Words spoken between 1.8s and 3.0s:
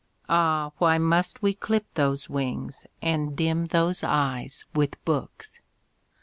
those wings